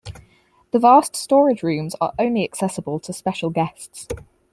The 0.71 0.79
vast 0.79 1.15
storage 1.15 1.61
rooms 1.61 1.95
are 2.01 2.13
only 2.17 2.43
accessible 2.43 2.99
to 3.01 3.13
special 3.13 3.51
guests. 3.51 4.07